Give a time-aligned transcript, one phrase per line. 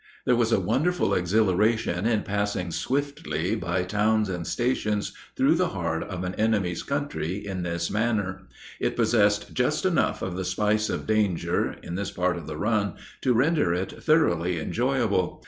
[0.25, 6.01] There was a wonderful exhilaration in passing swiftly by towns and stations through the heart
[6.01, 8.47] of an enemy's country in this manner.
[8.79, 12.95] It possessed just enough of the spice of danger, in this part of the run,
[13.21, 15.39] to render it thoroughly enjoyable.